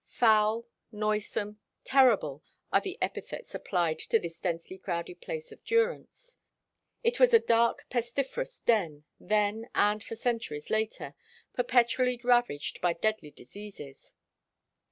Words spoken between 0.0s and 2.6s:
Foul, noisome, terrible,